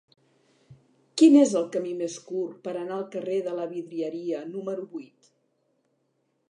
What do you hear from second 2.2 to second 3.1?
curt per anar al